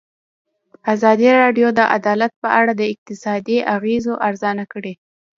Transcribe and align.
ازادي 0.93 1.29
راډیو 1.41 1.67
د 1.79 1.81
عدالت 1.95 2.31
په 2.43 2.49
اړه 2.59 2.71
د 2.75 2.81
اقتصادي 2.93 3.57
اغېزو 3.75 4.13
ارزونه 4.27 4.63
کړې. 4.73 4.93